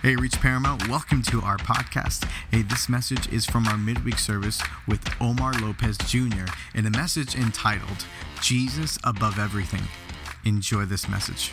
[0.00, 2.24] Hey, Reach Paramount, welcome to our podcast.
[2.52, 6.44] Hey, this message is from our midweek service with Omar Lopez Jr.
[6.72, 8.06] in a message entitled
[8.40, 9.82] Jesus Above Everything.
[10.44, 11.52] Enjoy this message.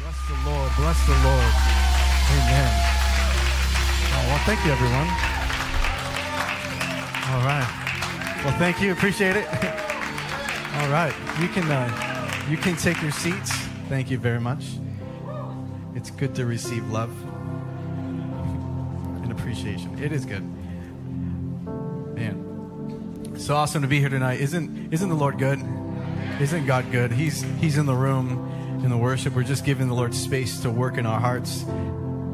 [0.00, 0.70] Bless the Lord.
[0.76, 1.52] Bless the Lord.
[2.30, 2.70] Amen.
[4.12, 5.08] Oh, well, thank you, everyone.
[7.26, 8.42] All right.
[8.44, 8.92] Well, thank you.
[8.92, 9.48] Appreciate it.
[10.76, 11.12] All right.
[11.40, 13.50] You can uh, you can take your seats.
[13.88, 14.64] Thank you very much.
[15.94, 17.10] It's good to receive love
[19.22, 20.02] and appreciation.
[20.02, 20.42] It is good.
[22.14, 23.36] Man.
[23.38, 24.40] So awesome to be here tonight.
[24.40, 25.60] Isn't isn't the Lord good?
[26.40, 27.12] Isn't God good?
[27.12, 29.34] He's He's in the room in the worship.
[29.34, 31.64] We're just giving the Lord space to work in our hearts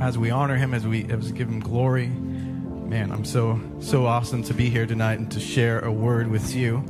[0.01, 2.07] as we honor Him, as we as give Him glory.
[2.07, 6.55] Man, I'm so so awesome to be here tonight and to share a word with
[6.55, 6.85] you.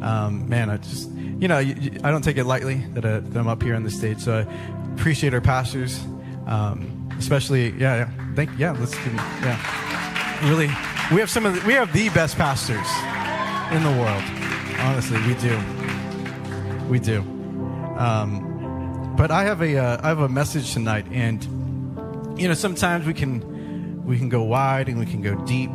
[0.00, 3.48] Um, man, I just you know I don't take it lightly that, I, that I'm
[3.48, 4.20] up here on the stage.
[4.20, 6.02] So I appreciate our pastors,
[6.46, 8.34] um, especially yeah, yeah.
[8.34, 8.72] Thank yeah.
[8.72, 10.48] Let's give yeah.
[10.48, 10.68] Really,
[11.12, 12.88] we have some of the, we have the best pastors
[13.72, 14.22] in the world.
[14.78, 15.58] Honestly, we do.
[16.88, 17.20] We do.
[17.96, 21.42] Um, but I have a uh, I have a message tonight, and
[22.38, 25.70] you know sometimes we can we can go wide and we can go deep,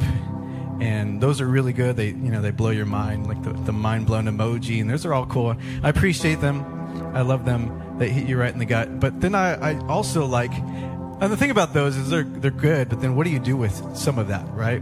[0.82, 1.95] and those are really good.
[1.95, 5.06] They you know they blow your mind, like the, the mind blown emoji, and those
[5.06, 5.56] are all cool.
[5.84, 6.77] I appreciate them.
[7.14, 7.98] I love them.
[7.98, 9.00] They hit you right in the gut.
[9.00, 12.90] But then I, I also like, and the thing about those is they're they're good.
[12.90, 14.82] But then what do you do with some of that, right?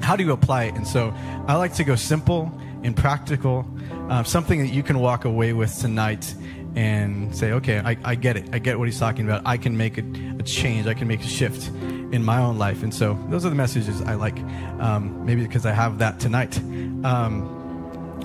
[0.00, 0.74] How do you apply it?
[0.74, 1.12] And so
[1.46, 2.52] I like to go simple
[2.82, 3.66] and practical,
[4.08, 6.34] uh, something that you can walk away with tonight
[6.76, 8.48] and say, okay, I, I get it.
[8.52, 9.42] I get what he's talking about.
[9.44, 10.04] I can make a,
[10.38, 10.86] a, change.
[10.86, 12.82] I can make a shift in my own life.
[12.82, 14.38] And so those are the messages I like,
[14.78, 16.56] um, maybe because I have that tonight.
[17.04, 17.56] Um,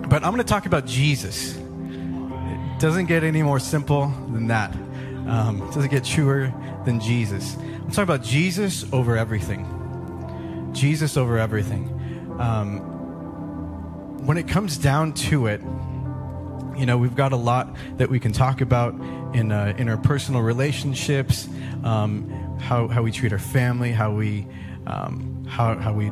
[0.10, 1.58] but I'm going to talk about Jesus.
[2.80, 4.76] Doesn't get any more simple than that.
[5.28, 6.54] Um, doesn't get truer
[6.86, 7.56] than Jesus.
[7.56, 9.66] I'm talking about Jesus over everything.
[10.74, 11.90] Jesus over everything.
[12.40, 12.80] Um,
[14.26, 15.62] when it comes down to it,
[16.78, 18.94] you know, we've got a lot that we can talk about
[19.34, 21.48] in uh, in our personal relationships,
[21.84, 24.46] um, how how we treat our family, how we
[24.86, 26.12] um, how how we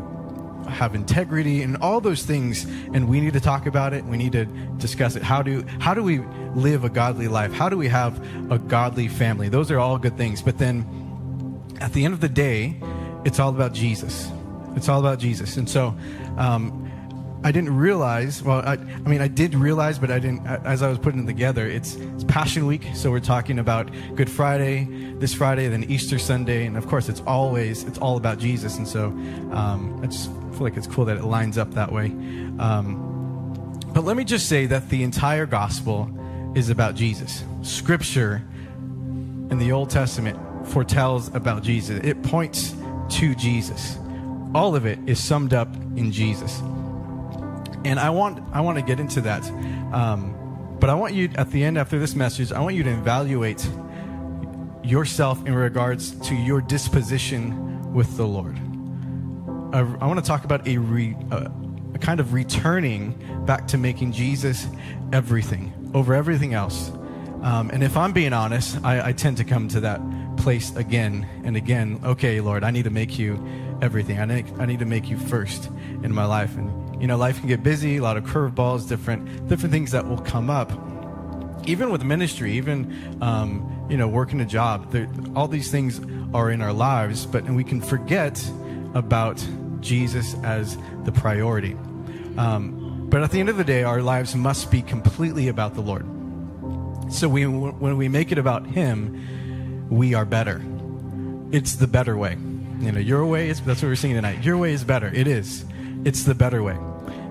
[0.68, 2.66] have integrity, and all those things.
[2.94, 4.06] And we need to talk about it.
[4.06, 4.46] We need to
[4.78, 5.24] discuss it.
[5.24, 6.20] How do how do we
[6.56, 7.54] live a godly life?
[7.54, 8.20] How do we have
[8.52, 9.50] a godly family?
[9.50, 10.42] Those are all good things.
[10.42, 10.86] But then,
[11.80, 12.76] at the end of the day,
[13.26, 14.30] it's all about Jesus.
[14.76, 15.58] It's all about Jesus.
[15.58, 15.96] And so.
[16.38, 16.83] Um,
[17.46, 18.42] I didn't realize.
[18.42, 20.48] Well, I, I, mean, I did realize, but I didn't.
[20.48, 24.30] As I was putting it together, it's, it's Passion Week, so we're talking about Good
[24.30, 28.78] Friday, this Friday, then Easter Sunday, and of course, it's always it's all about Jesus.
[28.78, 29.08] And so,
[29.52, 32.06] um, I just feel like it's cool that it lines up that way.
[32.60, 36.10] Um, but let me just say that the entire gospel
[36.56, 37.44] is about Jesus.
[37.62, 38.42] Scripture
[39.52, 40.40] in the Old Testament
[40.70, 42.00] foretells about Jesus.
[42.06, 42.74] It points
[43.18, 43.98] to Jesus.
[44.56, 45.68] All of it is summed up
[45.98, 46.62] in Jesus
[47.86, 49.44] and I want I want to get into that.
[49.94, 50.36] Um,
[50.80, 53.66] but I want you at the end after this message, I want you to evaluate
[54.84, 58.58] yourself in regards to your disposition with the Lord.
[59.74, 61.52] I, I want to talk about a, re, a,
[61.94, 63.12] a kind of returning
[63.46, 64.68] back to making Jesus
[65.14, 66.92] everything over everything else.
[67.42, 70.02] Um, and if I'm being honest, I, I tend to come to that
[70.38, 72.00] place again and again.
[72.04, 73.36] Okay, Lord, I need to make you
[73.84, 74.20] everything.
[74.20, 75.70] I need, I need to make you first
[76.04, 76.56] in my life.
[76.56, 80.08] And you know, life can get busy, a lot of curveballs, different different things that
[80.08, 80.72] will come up.
[81.66, 84.96] Even with ministry, even um, you know, working a job,
[85.36, 86.02] all these things
[86.34, 88.44] are in our lives, but and we can forget
[88.94, 89.46] about
[89.82, 91.74] Jesus as the priority.
[92.38, 95.82] Um, but at the end of the day, our lives must be completely about the
[95.82, 96.06] Lord.
[97.12, 100.64] So we, when we make it about Him, we are better.
[101.52, 102.38] It's the better way.
[102.86, 104.44] You know, your way is that's what we're singing tonight.
[104.44, 105.08] Your way is better.
[105.08, 105.66] It is.
[106.04, 106.78] It's the better way.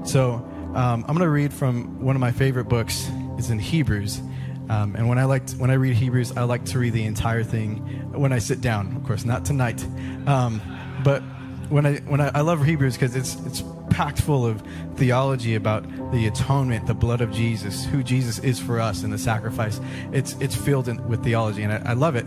[0.05, 0.35] So
[0.75, 3.09] um, I'm going to read from one of my favorite books.
[3.37, 4.21] It's in Hebrews.
[4.71, 7.43] Um, and when I like when I read Hebrews, I like to read the entire
[7.43, 7.77] thing
[8.13, 8.97] when I sit down.
[8.97, 9.85] Of course, not tonight,
[10.27, 10.63] um,
[11.05, 11.21] but
[11.69, 14.63] when I when I, I love Hebrews because it's it's packed full of
[14.97, 19.19] theology about the atonement, the blood of Jesus, who Jesus is for us, and the
[19.19, 19.81] sacrifice.
[20.13, 22.25] It's it's filled in, with theology, and I, I love it.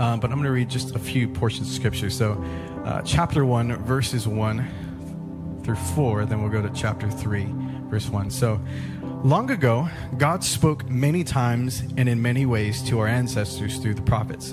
[0.00, 2.08] Um, but I'm going to read just a few portions of scripture.
[2.08, 2.42] So,
[2.86, 4.66] uh, chapter one, verses one
[5.62, 7.46] through 4, then we'll go to chapter 3,
[7.90, 8.30] verse 1.
[8.30, 8.58] So,
[9.22, 14.02] long ago, God spoke many times and in many ways to our ancestors through the
[14.02, 14.52] prophets.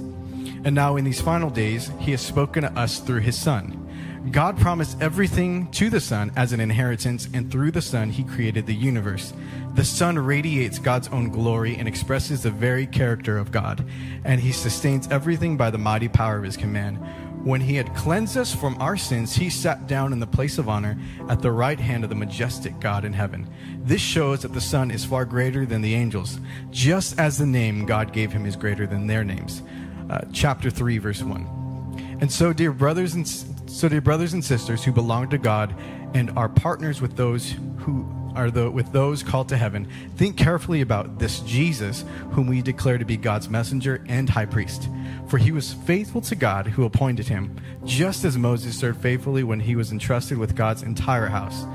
[0.66, 3.87] And now, in these final days, He has spoken to us through His Son.
[4.32, 8.66] God promised everything to the Son as an inheritance, and through the Son, He created
[8.66, 9.34] the universe.
[9.76, 13.86] The Son radiates God's own glory and expresses the very character of God,
[14.26, 16.98] and He sustains everything by the mighty power of His command.
[17.46, 20.68] When He had cleansed us from our sins, He sat down in the place of
[20.68, 20.98] honor
[21.30, 23.48] at the right hand of the majestic God in heaven.
[23.84, 27.86] This shows that the Son is far greater than the angels, just as the name
[27.86, 29.62] God gave Him is greater than their names.
[30.10, 32.18] Uh, chapter 3, verse 1.
[32.20, 33.28] And so, dear brothers and
[33.68, 35.76] so, dear brothers and sisters who belong to God
[36.14, 40.82] and are partners with those who are the, with those called to heaven, think carefully
[40.82, 44.88] about this Jesus, whom we declare to be God's messenger and high priest.
[45.28, 49.60] For he was faithful to God who appointed him, just as Moses served faithfully when
[49.60, 51.66] he was entrusted with God's entire house.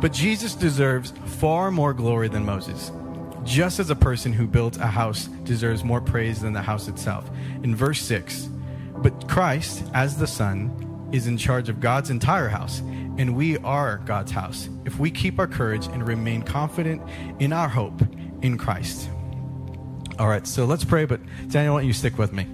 [0.00, 2.90] But Jesus deserves far more glory than Moses.
[3.44, 7.30] Just as a person who built a house deserves more praise than the house itself.
[7.62, 8.48] In verse 6,
[8.98, 12.80] but Christ, as the Son, is in charge of God's entire house,
[13.18, 17.02] and we are God's house if we keep our courage and remain confident
[17.38, 18.02] in our hope
[18.42, 19.08] in Christ.
[20.18, 22.46] All right, so let's pray, but Daniel, why don't you stick with me?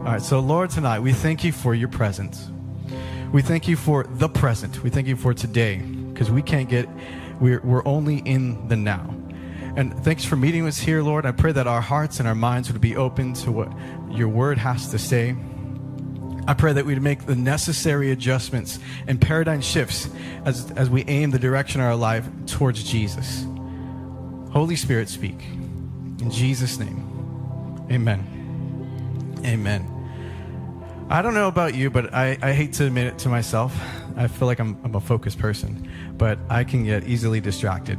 [0.00, 2.50] All right, so Lord, tonight we thank you for your presence.
[3.32, 4.82] We thank you for the present.
[4.82, 6.88] We thank you for today because we can't get,
[7.40, 9.14] we're, we're only in the now.
[9.76, 11.26] And thanks for meeting us here, Lord.
[11.26, 13.72] I pray that our hearts and our minds would be open to what
[14.08, 15.34] your word has to say.
[16.46, 20.08] I pray that we'd make the necessary adjustments and paradigm shifts
[20.44, 23.46] as, as we aim the direction of our life towards Jesus.
[24.50, 25.42] Holy Spirit, speak.
[26.20, 29.40] In Jesus' name, amen.
[29.44, 29.90] Amen.
[31.10, 33.78] I don't know about you, but I, I hate to admit it to myself.
[34.16, 37.98] I feel like I'm, I'm a focused person, but I can get easily distracted.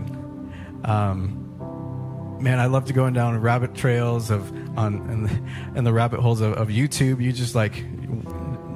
[0.86, 5.30] Um, man, I love to go down rabbit trails of on and
[5.76, 7.22] the, the rabbit holes of, of YouTube.
[7.22, 7.84] You just like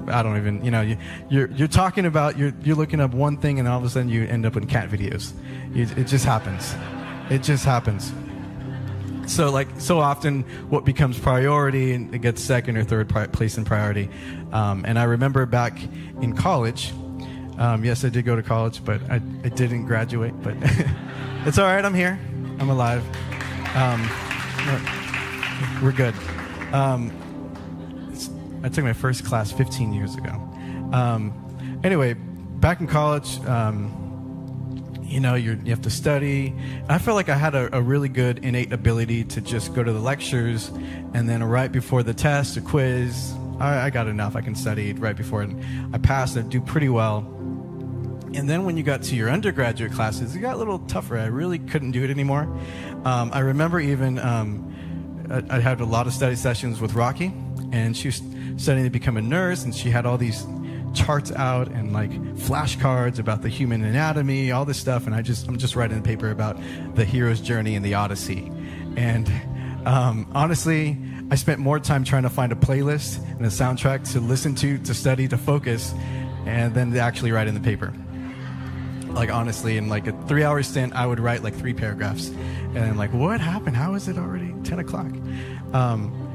[0.10, 0.98] I don't even, you know, you,
[1.30, 4.10] you're, you're talking about, you're, you're looking up one thing and all of a sudden
[4.10, 5.34] you end up in cat videos.
[5.74, 6.76] You, it just happens.
[7.30, 8.12] It just happens.
[9.28, 13.66] So, like, so often what becomes priority and it gets second or third place in
[13.66, 14.10] priority.
[14.52, 15.80] Um, and I remember back
[16.22, 16.92] in college,
[17.60, 20.56] um, yes, I did go to college, but I, I didn't graduate, but
[21.46, 21.84] it's all right.
[21.84, 22.20] I'm here.
[22.60, 23.04] I'm alive.
[23.76, 24.10] Um,
[25.84, 26.16] we're good.
[28.64, 30.32] I took my first class 15 years ago.
[30.92, 33.96] Um, anyway, back in college, um,
[35.04, 36.54] you know, you have to study.
[36.88, 39.92] I felt like I had a, a, really good innate ability to just go to
[39.92, 40.68] the lectures,
[41.14, 44.36] and then right before the test a quiz, I, I got enough.
[44.36, 45.50] I can study right before it.
[45.94, 46.38] I passed.
[46.38, 47.20] I do pretty well.
[48.36, 51.18] And then when you got to your undergraduate classes, it got a little tougher.
[51.18, 52.44] I really couldn't do it anymore.
[53.04, 57.34] Um, I remember even um, I, I had a lot of study sessions with Rocky,
[57.72, 58.22] and she was
[58.60, 60.46] studying to become a nurse, and she had all these
[60.94, 65.06] charts out and like flashcards about the human anatomy, all this stuff.
[65.06, 66.58] And I just, I'm just writing a paper about
[66.96, 68.52] the hero's journey in the Odyssey.
[68.98, 69.32] And
[69.86, 70.98] um, honestly,
[71.32, 74.78] I spent more time trying to find a playlist and a soundtrack to listen to,
[74.80, 75.94] to study, to focus,
[76.46, 77.94] and then to actually write in the paper.
[79.12, 82.30] Like honestly, in like a three-hour stint, I would write like three paragraphs,
[82.76, 83.76] and like, what happened?
[83.76, 85.12] How is it already ten o'clock?
[85.74, 86.29] Um,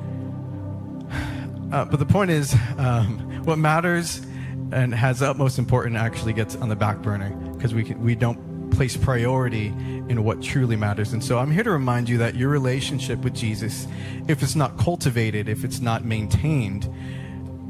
[1.75, 4.23] uh, but the point is, um, what matters
[4.71, 8.97] and has utmost importance actually gets on the back burner because we we don't place
[8.97, 9.67] priority
[10.09, 11.13] in what truly matters.
[11.13, 13.89] And so I'm here to remind you that your relationship with Jesus,
[14.29, 16.89] if it's not cultivated, if it's not maintained,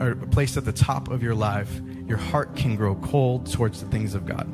[0.00, 3.88] or placed at the top of your life, your heart can grow cold towards the
[3.88, 4.46] things of God.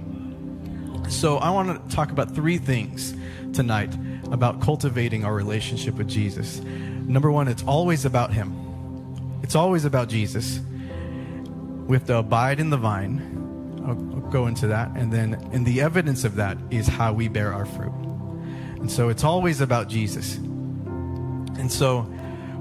[1.10, 3.14] So I want to talk about three things
[3.52, 3.92] tonight
[4.30, 6.60] about cultivating our relationship with Jesus.
[6.60, 8.69] Number one, it's always about Him.
[9.50, 10.60] It's always about Jesus.
[11.88, 13.82] We have to abide in the vine.
[13.84, 13.96] I'll,
[14.30, 14.90] go into that.
[14.94, 17.92] And then, and the evidence of that is how we bear our fruit.
[18.78, 20.36] And so it's always about Jesus.
[20.36, 22.02] And so,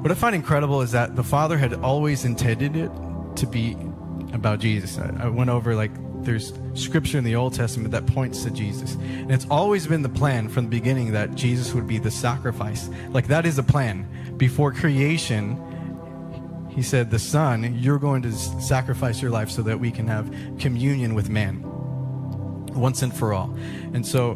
[0.01, 2.91] what I find incredible is that the Father had always intended it
[3.35, 3.77] to be
[4.33, 4.97] about Jesus.
[4.97, 5.91] I, I went over like
[6.23, 8.95] there's scripture in the Old Testament that points to Jesus.
[8.95, 12.89] And it's always been the plan from the beginning that Jesus would be the sacrifice.
[13.09, 14.07] Like that is a plan.
[14.37, 15.68] Before creation,
[16.79, 20.33] he said, The Son, you're going to sacrifice your life so that we can have
[20.59, 21.61] communion with man
[22.73, 23.53] once and for all.
[23.93, 24.31] And so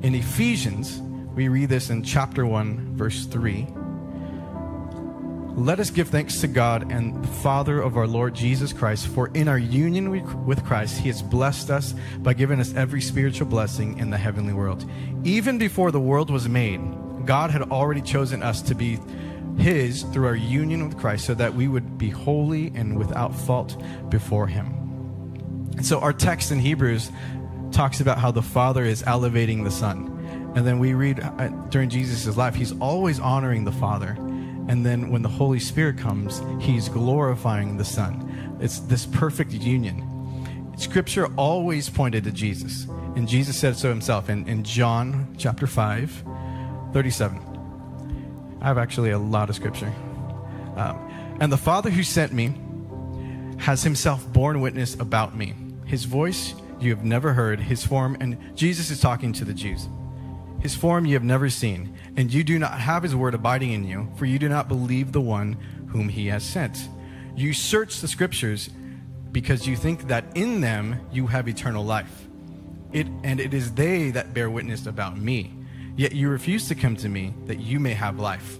[0.00, 1.02] in Ephesians,
[1.34, 3.66] we read this in chapter 1, verse 3.
[5.56, 9.28] Let us give thanks to God and the Father of our Lord Jesus Christ, for
[9.34, 10.08] in our union
[10.46, 14.54] with Christ, He has blessed us by giving us every spiritual blessing in the heavenly
[14.54, 14.88] world.
[15.22, 16.80] Even before the world was made,
[17.26, 18.98] God had already chosen us to be
[19.58, 23.80] his through our union with Christ so that we would be holy and without fault
[24.10, 24.66] before Him.
[25.76, 27.10] And so our text in Hebrews
[27.72, 30.10] talks about how the Father is elevating the Son.
[30.54, 34.16] And then we read uh, during Jesus' life, he's always honoring the Father.
[34.68, 38.58] And then when the Holy Spirit comes, he's glorifying the Son.
[38.60, 40.10] It's this perfect union.
[40.76, 42.86] Scripture always pointed to Jesus.
[43.16, 46.24] And Jesus said so himself in, in John chapter 5,
[46.92, 47.53] 37.
[48.64, 49.92] I have actually a lot of scripture.
[50.76, 52.54] Um, and the Father who sent me
[53.58, 55.52] has himself borne witness about me.
[55.84, 59.86] His voice you have never heard, his form, and Jesus is talking to the Jews.
[60.60, 63.84] His form you have never seen, and you do not have his word abiding in
[63.84, 66.88] you, for you do not believe the one whom he has sent.
[67.36, 68.70] You search the scriptures
[69.30, 72.28] because you think that in them you have eternal life.
[72.94, 75.52] It, and it is they that bear witness about me.
[75.96, 78.58] Yet you refuse to come to me that you may have life.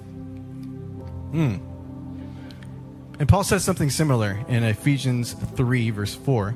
[1.32, 1.56] Hmm.
[3.18, 6.54] And Paul says something similar in Ephesians 3, verse 4.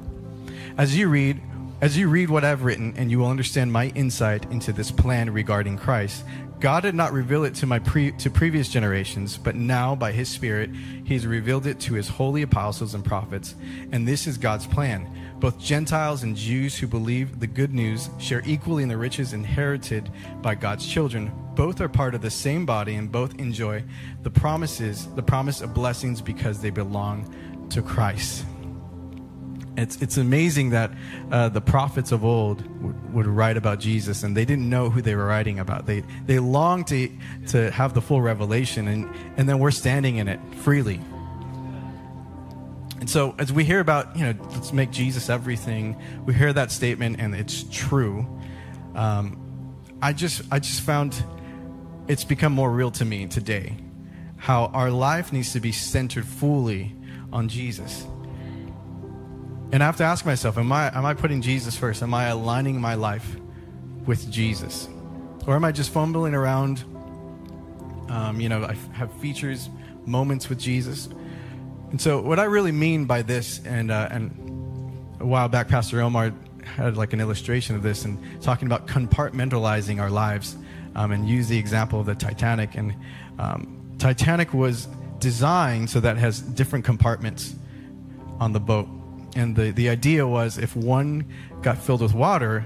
[0.77, 1.41] As you read,
[1.81, 5.31] as you read what I've written, and you will understand my insight into this plan
[5.31, 6.25] regarding Christ,
[6.59, 10.29] God did not reveal it to my pre, to previous generations, but now by his
[10.29, 10.71] spirit
[11.05, 13.55] he has revealed it to his holy apostles and prophets.
[13.93, 15.09] And this is God's plan.
[15.39, 20.11] Both Gentiles and Jews who believe the good news share equally in the riches inherited
[20.43, 21.31] by God's children.
[21.55, 23.85] Both are part of the same body and both enjoy
[24.25, 28.45] the promises, the promise of blessings because they belong to Christ.
[29.79, 30.91] It's, it's amazing that
[31.31, 35.01] uh, the prophets of old would, would, write about Jesus and they didn't know who
[35.01, 35.87] they were writing about.
[35.87, 37.09] They, they longed to,
[37.49, 41.01] to have the full revelation, and, and then we're standing in it freely.
[42.99, 46.73] And so, as we hear about, you know, let's make Jesus everything, we hear that
[46.73, 48.27] statement and it's true.
[48.97, 51.23] Um, I, just, I just found
[52.09, 53.77] it's become more real to me today
[54.39, 56.95] how our life needs to be centered fully
[57.33, 58.07] on Jesus
[59.71, 62.03] and I have to ask myself, am I, am I putting Jesus first?
[62.03, 63.37] Am I aligning my life
[64.07, 64.89] with Jesus?
[65.47, 66.85] Or am I just fumbling around?
[68.09, 69.69] Um, you know, I have features,
[70.07, 71.09] moments with Jesus.
[71.91, 74.31] And so, what I really mean by this, and, uh, and
[75.21, 76.33] a while back, Pastor Omar
[76.65, 80.57] had like an illustration of this and talking about compartmentalizing our lives
[80.95, 82.75] um, and use the example of the Titanic.
[82.75, 82.95] And
[83.39, 84.87] um, Titanic was
[85.19, 87.55] designed so that it has different compartments
[88.41, 88.89] on the boat.
[89.37, 91.25] And the, the idea was if one
[91.63, 92.65] got filled with water,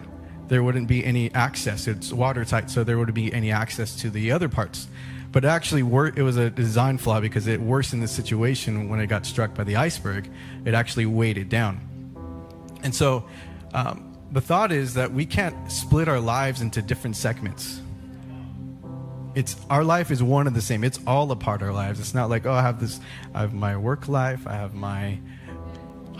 [0.49, 1.87] there wouldn't be any access.
[1.87, 4.87] It's watertight, so there wouldn't be any access to the other parts.
[5.31, 9.07] But actually, wor- it was a design flaw because it worsened the situation when it
[9.07, 10.31] got struck by the iceberg.
[10.65, 11.81] It actually weighed it down.
[12.83, 13.25] And so
[13.73, 17.81] um, the thought is that we can't split our lives into different segments.
[19.35, 20.85] It's our life is one and the same.
[20.85, 21.99] It's all a part of our lives.
[21.99, 23.01] It's not like oh, I have this.
[23.33, 24.47] I have my work life.
[24.47, 25.19] I have my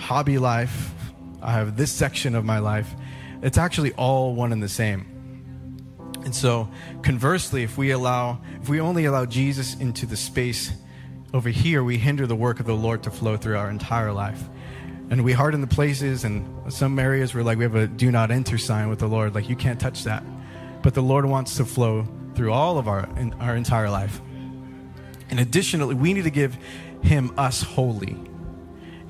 [0.03, 0.93] hobby life,
[1.41, 2.93] I have this section of my life.
[3.41, 5.07] It's actually all one and the same.
[6.25, 6.69] And so,
[7.03, 10.73] conversely, if we allow, if we only allow Jesus into the space
[11.33, 14.43] over here, we hinder the work of the Lord to flow through our entire life.
[15.11, 18.31] And we harden the places, and some areas where like we have a do not
[18.31, 20.25] enter sign with the Lord, like you can't touch that.
[20.83, 24.21] But the Lord wants to flow through all of our in, our entire life.
[25.31, 26.57] And additionally, we need to give
[27.03, 28.17] Him us wholly.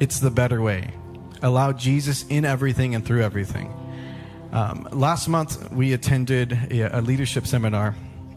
[0.03, 0.91] It's the better way.
[1.43, 3.73] Allow Jesus in everything and through everything.
[4.51, 7.95] Um, last month, we attended a, a leadership seminar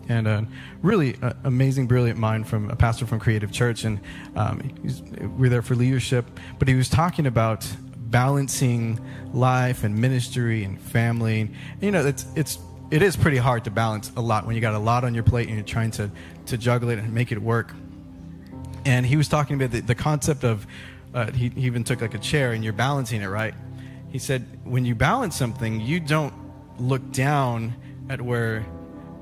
[0.08, 0.48] and a
[0.84, 3.84] really uh, amazing, brilliant mind from a pastor from Creative Church.
[3.84, 4.00] And
[4.36, 4.62] um,
[5.40, 6.28] we are there for leadership,
[6.60, 7.68] but he was talking about
[7.98, 9.00] balancing
[9.34, 11.42] life and ministry and family.
[11.42, 12.60] And, you know, it's it's
[12.92, 15.24] it is pretty hard to balance a lot when you got a lot on your
[15.24, 16.12] plate and you're trying to
[16.46, 17.74] to juggle it and make it work.
[18.86, 20.68] And he was talking about the, the concept of
[21.16, 23.54] uh, he, he even took like a chair and you're balancing it, right?
[24.10, 26.34] He said, when you balance something, you don't
[26.78, 27.74] look down
[28.10, 28.66] at where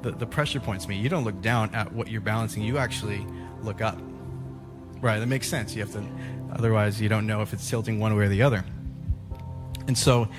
[0.02, 1.02] the, the pressure points meet.
[1.02, 2.64] You don't look down at what you're balancing.
[2.64, 3.26] You actually
[3.62, 3.98] look up.
[5.02, 5.76] Right, that makes sense.
[5.76, 6.04] You have to,
[6.52, 8.66] otherwise, you don't know if it's tilting one way or the other.
[9.88, 10.30] And so,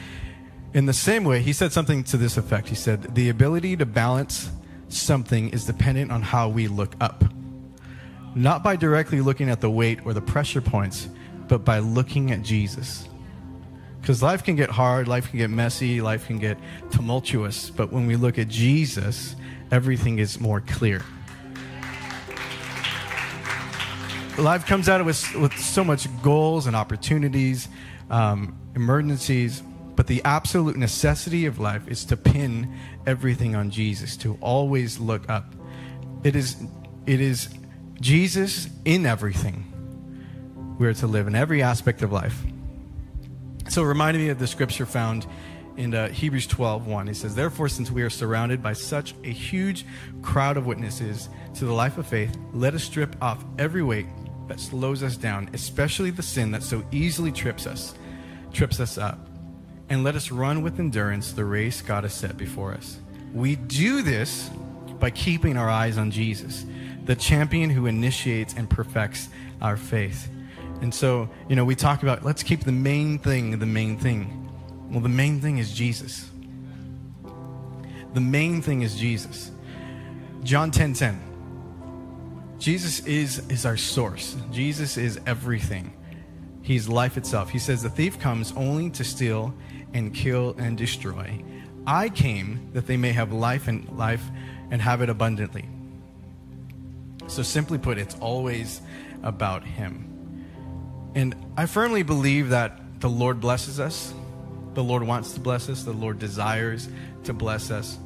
[0.72, 2.68] in the same way, he said something to this effect.
[2.68, 4.50] He said, The ability to balance
[4.88, 7.24] something is dependent on how we look up.
[8.34, 11.08] Not by directly looking at the weight or the pressure points,
[11.48, 13.08] but by looking at Jesus.
[14.00, 16.58] Because life can get hard, life can get messy, life can get
[16.90, 19.34] tumultuous, but when we look at Jesus,
[19.70, 21.00] everything is more clear.
[24.36, 27.68] Life comes out with, with so much goals and opportunities,
[28.10, 29.62] um, emergencies,
[29.96, 35.30] but the absolute necessity of life is to pin everything on Jesus, to always look
[35.30, 35.54] up.
[36.24, 36.62] It is,
[37.06, 37.48] it is
[38.00, 39.73] Jesus in everything
[40.78, 42.42] we are to live in every aspect of life.
[43.68, 45.26] So it reminded me of the scripture found
[45.76, 47.08] in uh, Hebrews 12 1.
[47.08, 49.84] It says, Therefore, since we are surrounded by such a huge
[50.22, 54.06] crowd of witnesses to the life of faith, let us strip off every weight
[54.48, 57.94] that slows us down, especially the sin that so easily trips us,
[58.52, 59.18] trips us up.
[59.88, 62.98] And let us run with endurance the race God has set before us.
[63.32, 64.50] We do this
[64.98, 66.64] by keeping our eyes on Jesus,
[67.04, 69.28] the champion who initiates and perfects
[69.60, 70.28] our faith.
[70.84, 74.52] And so, you know, we talk about let's keep the main thing the main thing.
[74.90, 76.28] Well, the main thing is Jesus.
[78.12, 79.50] The main thing is Jesus.
[80.42, 81.22] John 10 10.
[82.58, 84.36] Jesus is, is our source.
[84.52, 85.90] Jesus is everything.
[86.60, 87.48] He's life itself.
[87.48, 89.54] He says, The thief comes only to steal
[89.94, 91.42] and kill and destroy.
[91.86, 94.24] I came that they may have life and life
[94.70, 95.66] and have it abundantly.
[97.26, 98.82] So simply put, it's always
[99.22, 100.13] about him.
[101.14, 104.12] And I firmly believe that the Lord blesses us.
[104.74, 105.84] The Lord wants to bless us.
[105.84, 106.88] The Lord desires
[107.24, 107.98] to bless us.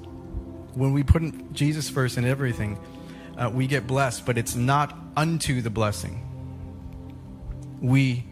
[0.74, 2.78] When we put Jesus first in everything,
[3.36, 6.24] uh, we get blessed, but it's not unto the blessing.
[7.80, 8.24] We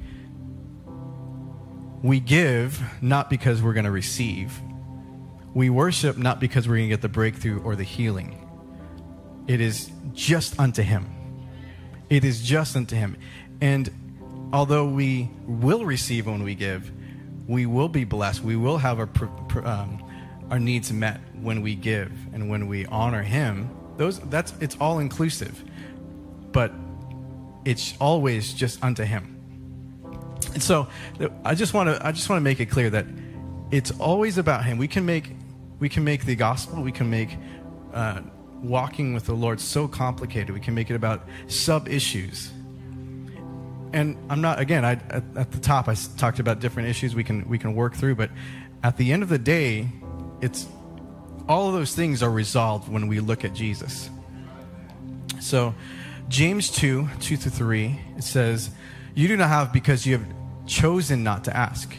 [2.02, 4.52] we give not because we're going to receive.
[5.54, 8.46] We worship not because we're going to get the breakthrough or the healing.
[9.46, 11.06] It is just unto Him.
[12.10, 13.16] It is just unto Him.
[13.60, 13.90] And
[14.56, 16.90] although we will receive when we give,
[17.46, 18.42] we will be blessed.
[18.42, 19.10] We will have our,
[19.62, 20.02] um,
[20.50, 23.70] our needs met when we give and when we honor Him.
[23.98, 25.62] Those that's it's all inclusive,
[26.52, 26.72] but
[27.66, 29.36] it's always just unto Him.
[30.54, 30.88] And so
[31.44, 33.06] I just want to I just want to make it clear that
[33.70, 34.78] it's always about Him.
[34.78, 35.36] We can make
[35.80, 36.82] we can make the gospel.
[36.82, 37.36] We can make
[37.92, 38.22] uh,
[38.62, 40.54] walking with the Lord so complicated.
[40.54, 42.52] We can make it about sub issues.
[43.96, 44.84] And I'm not again.
[44.84, 47.94] I at, at the top I talked about different issues we can we can work
[47.94, 48.30] through, but
[48.82, 49.88] at the end of the day,
[50.42, 50.66] it's
[51.48, 54.10] all of those things are resolved when we look at Jesus.
[55.40, 55.74] So,
[56.28, 58.70] James 2 2 to 3, it says,
[59.14, 60.26] You do not have because you have
[60.66, 61.96] chosen not to ask.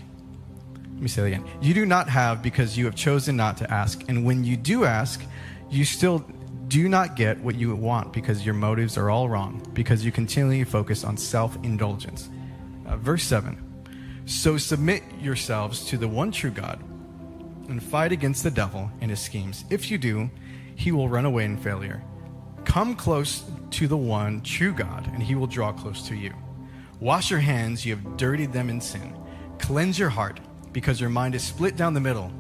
[0.75, 1.45] Let me say that again.
[1.61, 4.03] You do not have because you have chosen not to ask.
[4.07, 5.19] And when you do ask,
[5.71, 6.29] you still
[6.67, 10.63] do not get what you want because your motives are all wrong, because you continually
[10.63, 12.29] focus on self indulgence.
[12.85, 13.57] Uh, verse 7
[14.25, 16.81] So submit yourselves to the one true God
[17.69, 19.65] and fight against the devil and his schemes.
[19.69, 20.29] If you do,
[20.75, 22.01] he will run away in failure.
[22.65, 26.33] Come close to the one true God, and he will draw close to you.
[26.99, 29.15] Wash your hands, you have dirtied them in sin.
[29.59, 30.39] Cleanse your heart,
[30.71, 32.31] because your mind is split down the middle.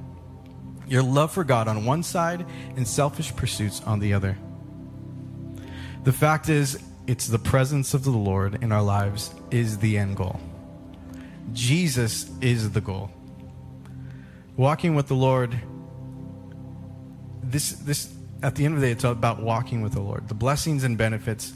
[0.87, 2.45] Your love for God on one side
[2.75, 4.37] and selfish pursuits on the other.
[6.03, 10.17] The fact is, it's the presence of the Lord in our lives is the end
[10.17, 10.39] goal.
[11.53, 13.11] Jesus is the goal
[14.57, 15.57] walking with the Lord,
[17.43, 20.27] this, this, at the end of the day, it's about walking with the Lord.
[20.27, 21.53] The blessings and benefits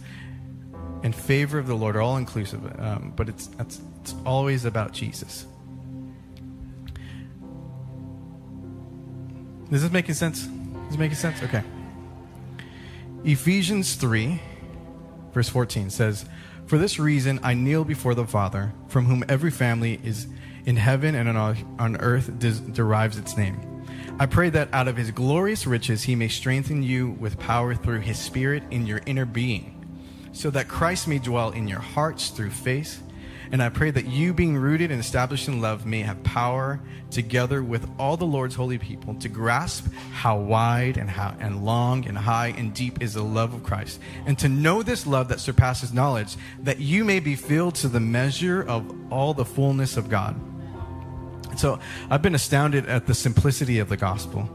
[1.04, 4.94] and favor of the Lord are all inclusive, um, but it's, it's, it's always about
[4.94, 5.48] Jesus.
[9.72, 10.44] Is this making sense?
[10.44, 10.50] Is
[10.90, 11.42] this making sense?
[11.42, 11.64] Okay.
[13.24, 14.42] Ephesians 3,
[15.32, 16.26] verse 14 says,
[16.66, 20.28] For this reason I kneel before the Father, from whom every family is
[20.66, 22.38] in heaven and on earth
[22.74, 23.86] derives its name.
[24.20, 28.02] I pray that out of his glorious riches he may strengthen you with power through
[28.02, 29.88] his spirit in your inner being,
[30.34, 33.02] so that Christ may dwell in your hearts through faith.
[33.52, 37.62] And I pray that you, being rooted and established in love, may have power together
[37.62, 42.18] with all the Lord's holy people to grasp how wide and how and long and
[42.18, 45.92] high and deep is the love of Christ, and to know this love that surpasses
[45.92, 50.40] knowledge, that you may be filled to the measure of all the fullness of God.
[51.58, 54.50] So I've been astounded at the simplicity of the gospel.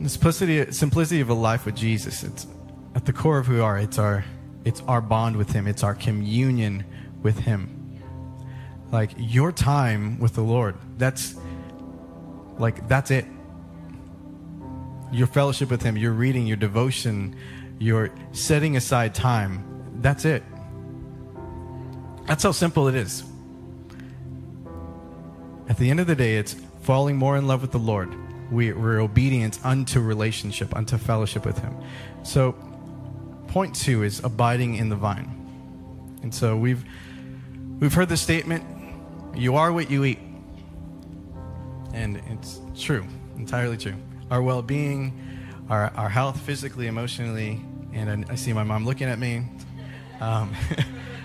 [0.00, 2.24] The simplicity, simplicity of a life with Jesus.
[2.24, 2.46] It's
[2.94, 3.78] at the core of who we are.
[3.78, 4.24] It's our,
[4.64, 5.66] it's our bond with Him.
[5.66, 6.84] It's our communion
[7.24, 8.00] with Him.
[8.92, 10.76] Like your time with the Lord.
[10.98, 11.34] That's
[12.58, 13.24] like that's it.
[15.10, 17.34] Your fellowship with Him, your reading, your devotion,
[17.80, 19.64] your setting aside time.
[20.00, 20.44] That's it.
[22.26, 23.24] That's how simple it is.
[25.68, 28.14] At the end of the day, it's falling more in love with the Lord.
[28.52, 31.74] We, we're obedient unto relationship, unto fellowship with Him.
[32.22, 32.52] So,
[33.48, 35.44] point two is abiding in the vine.
[36.24, 36.82] And so we've
[37.80, 38.64] we've heard the statement,
[39.34, 40.18] "You are what you eat,"
[41.92, 43.04] and it's true,
[43.36, 43.94] entirely true.
[44.30, 45.12] Our well-being,
[45.68, 47.60] our our health, physically, emotionally,
[47.92, 49.44] and I, I see my mom looking at me.
[50.20, 50.54] Um,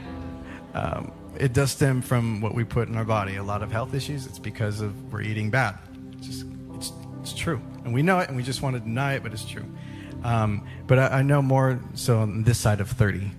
[0.74, 3.38] um, it does stem from what we put in our body.
[3.38, 4.26] A lot of health issues.
[4.26, 5.78] It's because of we're eating bad.
[6.18, 9.14] It's just it's, it's true, and we know it, and we just want to deny
[9.14, 9.66] it, but it's true.
[10.24, 13.32] Um, but I, I, know more so on this side of thirty.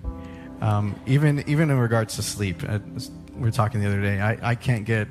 [0.61, 2.77] Um, even even in regards to sleep, I,
[3.33, 4.21] we were talking the other day.
[4.21, 5.07] I, I can't get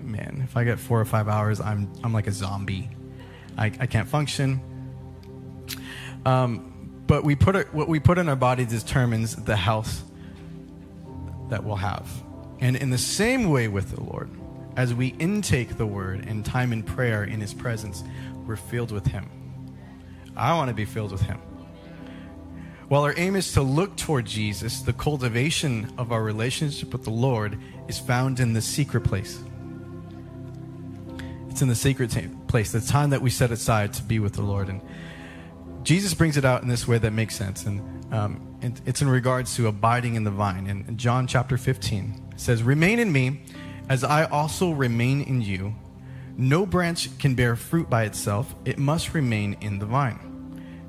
[0.00, 0.40] man.
[0.44, 2.90] If I get four or five hours, I'm I'm like a zombie.
[3.56, 4.60] I, I can't function.
[6.24, 10.04] Um, but we put it, what we put in our body determines the health
[11.48, 12.08] that we'll have.
[12.60, 14.30] And in the same way with the Lord,
[14.76, 18.04] as we intake the word and time in prayer in his presence,
[18.46, 19.28] we're filled with him.
[20.36, 21.40] I want to be filled with him.
[22.88, 27.10] While our aim is to look toward Jesus, the cultivation of our relationship with the
[27.10, 29.38] Lord is found in the secret place.
[31.50, 34.42] It's in the secret place, the time that we set aside to be with the
[34.42, 34.68] Lord.
[34.68, 34.80] And
[35.82, 37.66] Jesus brings it out in this way that makes sense.
[37.66, 40.66] And um, it's in regards to abiding in the vine.
[40.66, 43.42] In John chapter 15, says, Remain in me
[43.90, 45.74] as I also remain in you.
[46.38, 50.27] No branch can bear fruit by itself, it must remain in the vine.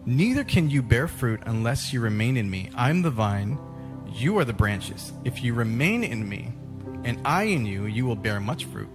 [0.05, 2.69] Neither can you bear fruit unless you remain in me.
[2.75, 3.57] I'm the vine,
[4.13, 5.11] you are the branches.
[5.23, 6.53] If you remain in me,
[7.03, 8.89] and I in you, you will bear much fruit.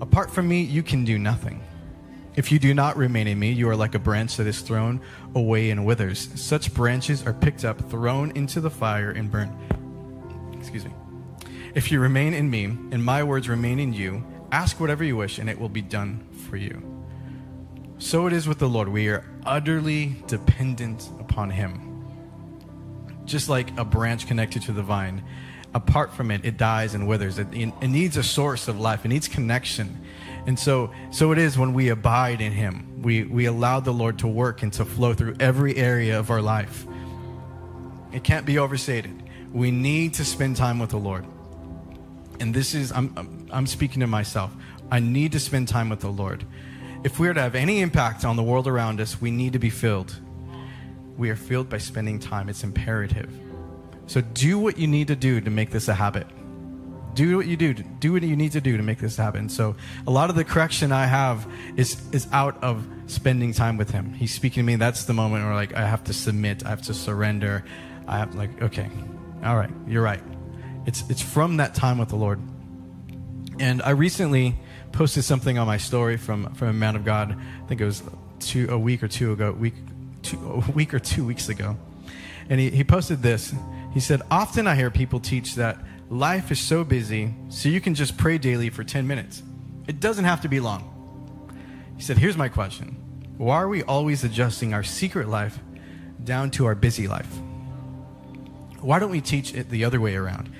[0.00, 1.62] Apart from me, you can do nothing.
[2.36, 5.00] If you do not remain in me, you are like a branch that is thrown
[5.34, 6.28] away and withers.
[6.34, 9.56] Such branches are picked up, thrown into the fire, and burned.
[10.54, 10.92] Excuse me.
[11.74, 15.38] If you remain in me, and my words remain in you, ask whatever you wish,
[15.38, 16.82] and it will be done for you.
[17.98, 18.88] So it is with the Lord.
[18.88, 21.90] We are utterly dependent upon Him.
[23.24, 25.22] Just like a branch connected to the vine,
[25.72, 27.38] apart from it, it dies and withers.
[27.38, 30.00] It, it needs a source of life, it needs connection.
[30.46, 33.02] And so, so it is when we abide in Him.
[33.02, 36.42] We, we allow the Lord to work and to flow through every area of our
[36.42, 36.86] life.
[38.12, 39.22] It can't be overstated.
[39.52, 41.24] We need to spend time with the Lord.
[42.40, 44.52] And this is, I'm, I'm speaking to myself.
[44.90, 46.44] I need to spend time with the Lord.
[47.04, 49.58] If we are to have any impact on the world around us, we need to
[49.58, 50.18] be filled.
[51.18, 53.30] We are filled by spending time, it's imperative.
[54.06, 56.26] So do what you need to do to make this a habit.
[57.14, 59.48] Do what you do do what you need to do to make this happen.
[59.48, 63.90] So a lot of the correction i have is is out of spending time with
[63.90, 64.14] him.
[64.14, 64.76] He's speaking to me.
[64.76, 67.64] That's the moment where like i have to submit i have to surrender.
[68.08, 68.90] I have like okay.
[69.44, 69.70] All right.
[69.86, 70.22] You're right.
[70.86, 72.40] It's it's from that time with the lord.
[73.60, 74.56] And i recently
[74.94, 78.02] posted something on my story from from a man of god i think it was
[78.38, 79.74] two a week or two ago week
[80.22, 81.76] two, a week or two weeks ago
[82.48, 83.54] and he, he posted this
[83.92, 85.78] he said often i hear people teach that
[86.10, 89.42] life is so busy, so you can just pray daily for 10 minutes.
[89.86, 90.90] It doesn't have to be long.
[91.96, 92.96] He said, Here's my question
[93.36, 95.58] Why are we always adjusting our secret life
[96.22, 97.28] down to our busy life?
[98.80, 100.50] Why don't we teach it the other way around?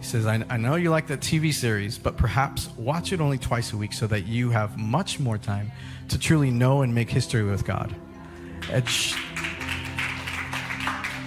[0.00, 3.38] He says, I, I know you like that TV series, but perhaps watch it only
[3.38, 5.70] twice a week so that you have much more time
[6.08, 7.94] to truly know and make history with God.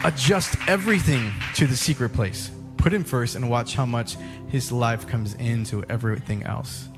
[0.03, 2.51] Adjust everything to the secret place
[2.83, 4.17] put him first and watch how much
[4.49, 6.89] his life comes into everything else.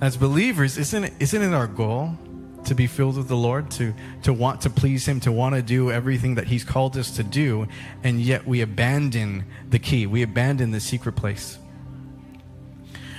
[0.00, 2.16] As believers, isn't isn't it our goal
[2.72, 5.60] to be filled with the Lord, to, to want to please him, to want to
[5.60, 7.68] do everything that he's called us to do,
[8.02, 11.58] and yet we abandon the key, we abandon the secret place?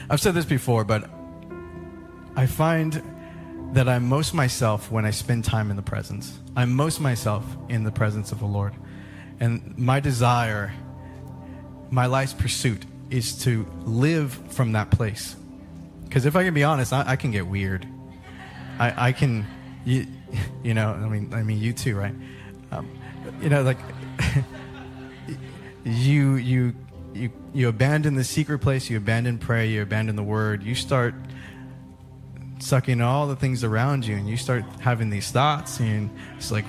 [0.10, 1.08] I've said this before, but
[2.36, 3.02] I find
[3.74, 6.40] that I'm most myself when I spend time in the presence.
[6.56, 8.74] I'm most myself in the presence of the Lord.
[9.40, 10.74] And my desire
[11.92, 15.36] my life's pursuit is to live from that place.
[16.06, 17.88] Because if I can be honest, I, I can get weird.
[18.80, 19.46] I, I can,
[19.86, 20.08] you,
[20.64, 22.16] you know, I mean, I mean, you too, right?
[22.72, 22.90] Um,
[23.42, 23.78] you know, like
[25.84, 26.76] you, you,
[27.14, 31.14] you, you abandon the secret place, you abandon prayer, you abandon the word, you start
[32.60, 36.66] sucking all the things around you, and you start having these thoughts, and it's like,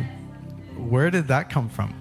[0.77, 1.95] where did that come from?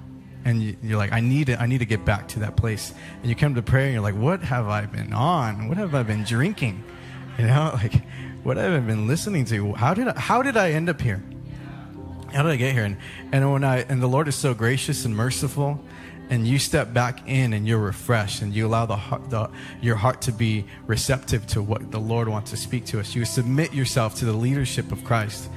[0.45, 1.59] and you, are like, I need it.
[1.59, 2.93] I need to get back to that place.
[3.21, 5.67] And you come to prayer, and you're like, What have I been on?
[5.67, 6.83] What have I been drinking?
[7.37, 7.93] You know, like,
[8.43, 9.73] what have I been listening to?
[9.73, 11.23] How did I, how did I end up here?
[12.33, 12.83] How did I get here?
[12.83, 12.97] And
[13.31, 15.83] and when I and the Lord is so gracious and merciful,
[16.29, 19.49] and you step back in and you're refreshed, and you allow the, heart, the
[19.81, 23.15] your heart to be receptive to what the Lord wants to speak to us.
[23.15, 25.49] You submit yourself to the leadership of Christ,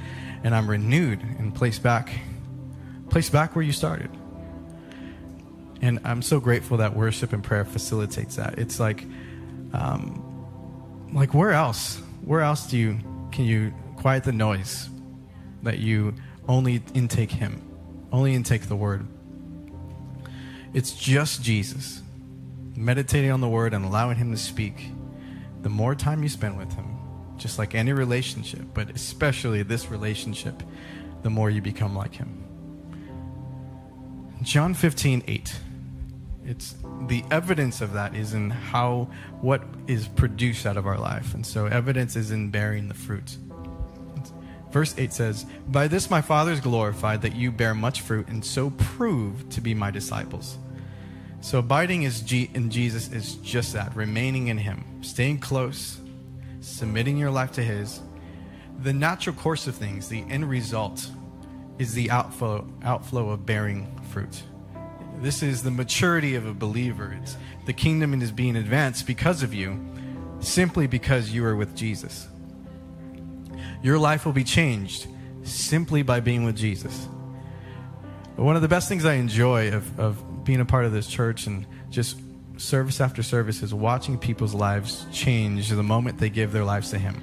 [0.43, 2.09] and I'm renewed and placed back,
[3.09, 4.09] placed back where you started.
[5.81, 8.57] And I'm so grateful that worship and prayer facilitates that.
[8.57, 9.03] It's like,
[9.73, 12.01] um, like where else?
[12.27, 12.99] Where else do you
[13.31, 14.89] can you quiet the noise
[15.63, 16.13] that you
[16.47, 17.61] only intake Him,
[18.11, 19.07] only intake the Word?
[20.73, 22.01] It's just Jesus.
[22.77, 24.91] meditating on the word and allowing him to speak,
[25.63, 26.85] the more time you spend with him,
[27.37, 30.61] just like any relationship, but especially this relationship,
[31.23, 32.43] the more you become like him.
[34.43, 35.55] John 15, 8.
[36.45, 36.75] It's
[37.07, 39.09] the evidence of that is in how
[39.41, 41.33] what is produced out of our life.
[41.33, 43.37] And so evidence is in bearing the fruit.
[44.71, 48.43] Verse 8 says, By this my Father is glorified that you bear much fruit and
[48.43, 50.57] so prove to be my disciples.
[51.39, 55.99] So abiding is G- in Jesus is just that, remaining in him, staying close,
[56.59, 58.01] submitting your life to his.
[58.79, 61.09] The natural course of things, the end result
[61.79, 64.43] is the outflow outflow of bearing fruit.
[65.21, 67.17] This is the maturity of a believer.
[67.21, 69.83] It's the kingdom is being advanced because of you,
[70.39, 72.27] simply because you are with Jesus.
[73.81, 75.07] Your life will be changed
[75.43, 77.07] simply by being with Jesus.
[78.35, 81.47] One of the best things I enjoy of, of being a part of this church
[81.47, 82.19] and just
[82.57, 86.99] service after service is watching people's lives change the moment they give their lives to
[86.99, 87.19] Him.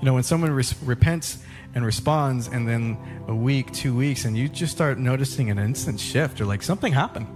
[0.00, 1.38] You know, when someone re- repents
[1.74, 2.96] and responds, and then
[3.28, 6.92] a week, two weeks, and you just start noticing an instant shift, or like something
[6.92, 7.26] happened.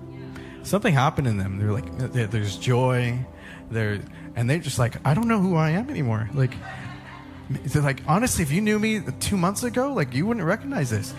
[0.63, 1.59] Something happened in them.
[1.59, 3.25] They're like, there's joy,
[3.71, 4.01] there,
[4.35, 6.29] and they're just like, I don't know who I am anymore.
[6.35, 6.53] Like,
[7.49, 11.15] they're like, honestly, if you knew me two months ago, like you wouldn't recognize this.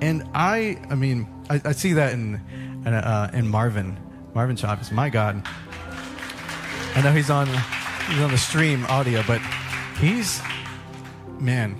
[0.00, 2.40] And I, I mean, I, I see that in
[2.84, 3.98] in, uh, in Marvin,
[4.34, 4.90] Marvin Chavez.
[4.90, 5.46] My God,
[6.94, 7.46] I know he's on
[8.08, 9.40] he's on the stream audio, but
[9.98, 10.40] he's
[11.38, 11.76] man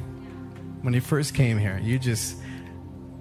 [0.87, 2.37] when he first came here, you just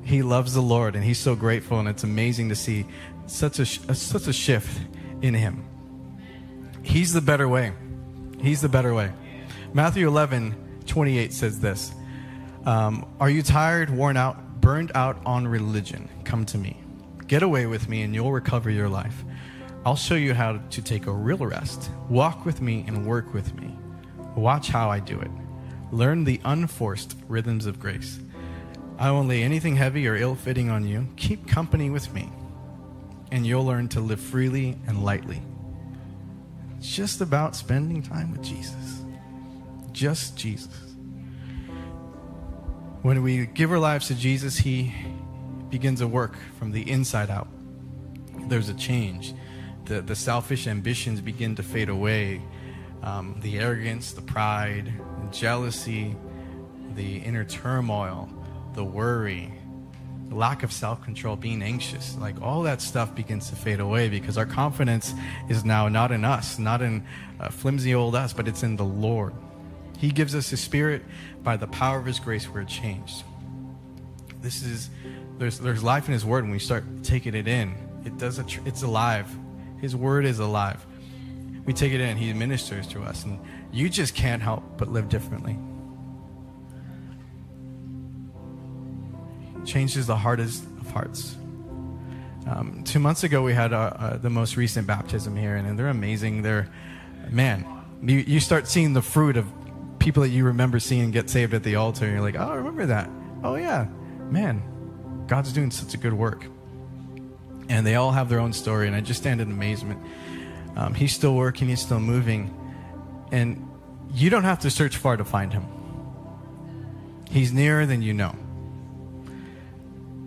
[0.04, 2.86] he loves the Lord and he's so grateful, and it's amazing to see
[3.26, 4.82] such a, such a shift
[5.24, 5.66] in him.
[6.84, 7.74] He's the better way.
[8.40, 9.12] He's the better way.
[9.74, 11.92] Matthew 11, 28 says this
[12.68, 16.08] um, Are you tired, worn out, burned out on religion?
[16.24, 16.80] Come to me.
[17.26, 19.26] Get away with me, and you'll recover your life.
[19.88, 21.90] I'll show you how to take a real rest.
[22.10, 23.76] Walk with me and work with me.
[24.36, 25.32] Watch how I do it.
[25.92, 28.20] Learn the unforced rhythms of grace.
[28.98, 31.08] I won't lay anything heavy or ill fitting on you.
[31.18, 32.32] Keep company with me,
[33.32, 35.42] and you'll learn to live freely and lightly.
[36.78, 39.04] It's just about spending time with Jesus.
[39.92, 40.74] Just Jesus.
[43.02, 44.94] When we give our lives to Jesus, He
[45.70, 47.48] begins a work from the inside out.
[48.48, 49.34] There's a change.
[49.86, 52.42] The, the selfish ambitions begin to fade away.
[53.04, 54.92] Um, the arrogance, the pride,
[55.36, 56.16] jealousy,
[56.96, 58.30] the inner turmoil,
[58.74, 59.52] the worry,
[60.30, 64.10] the lack of self control, being anxious, like all that stuff begins to fade away
[64.10, 65.14] because our confidence
[65.50, 67.06] is now not in us, not in
[67.40, 69.34] uh, flimsy old us, but it's in the Lord.
[69.98, 71.04] He gives us His Spirit
[71.44, 73.24] by the power of His grace, we're changed.
[74.42, 74.90] This is
[75.38, 77.76] there's there's life in His Word when we start taking it in.
[78.06, 79.28] It does a tr- it's alive.
[79.80, 80.86] His Word is alive.
[81.66, 82.18] We take it in.
[82.18, 83.40] He ministers to us, and
[83.72, 85.58] you just can't help but live differently.
[89.66, 91.36] Changes the hardest of hearts.
[92.48, 95.80] Um, two months ago, we had uh, uh, the most recent baptism here, and, and
[95.80, 96.44] they're amazing.
[96.44, 96.70] They're,
[97.32, 97.66] man,
[98.04, 99.48] you, you start seeing the fruit of
[99.98, 102.56] people that you remember seeing get saved at the altar, and you're like, oh, I
[102.56, 103.10] remember that.
[103.44, 103.88] Oh, yeah,
[104.30, 104.62] man,
[105.26, 106.46] God's doing such a good work.
[107.68, 110.00] And they all have their own story, and I just stand in amazement.
[110.76, 112.54] Um, he's still working, he's still moving.
[113.32, 113.68] And
[114.14, 115.66] you don't have to search far to find him.
[117.30, 118.36] He's nearer than you know.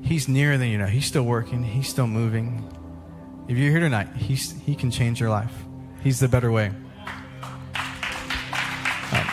[0.02, 0.86] He's nearer than you know.
[0.86, 2.72] He's still working, he's still moving.
[3.48, 5.52] If you're here tonight, he's, he can change your life.
[6.02, 6.66] He's the better way.
[9.10, 9.26] Um,